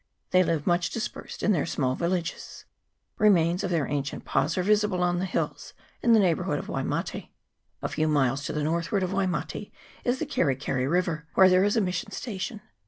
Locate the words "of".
3.63-3.69, 6.57-6.67, 9.03-9.13